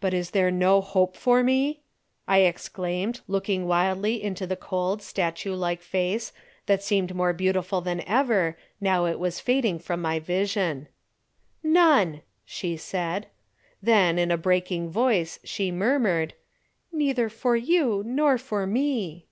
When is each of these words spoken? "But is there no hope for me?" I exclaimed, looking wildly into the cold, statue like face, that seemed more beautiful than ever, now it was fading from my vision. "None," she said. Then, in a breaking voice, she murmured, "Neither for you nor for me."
"But 0.00 0.14
is 0.14 0.30
there 0.30 0.52
no 0.52 0.80
hope 0.80 1.16
for 1.16 1.42
me?" 1.42 1.82
I 2.28 2.42
exclaimed, 2.42 3.20
looking 3.26 3.66
wildly 3.66 4.22
into 4.22 4.46
the 4.46 4.54
cold, 4.54 5.02
statue 5.02 5.54
like 5.56 5.82
face, 5.82 6.32
that 6.66 6.84
seemed 6.84 7.12
more 7.12 7.32
beautiful 7.32 7.80
than 7.80 8.00
ever, 8.02 8.56
now 8.80 9.06
it 9.06 9.18
was 9.18 9.40
fading 9.40 9.80
from 9.80 10.00
my 10.00 10.20
vision. 10.20 10.86
"None," 11.64 12.22
she 12.44 12.76
said. 12.76 13.26
Then, 13.82 14.20
in 14.20 14.30
a 14.30 14.38
breaking 14.38 14.90
voice, 14.90 15.40
she 15.42 15.72
murmured, 15.72 16.34
"Neither 16.92 17.28
for 17.28 17.56
you 17.56 18.04
nor 18.06 18.38
for 18.38 18.68
me." 18.68 19.26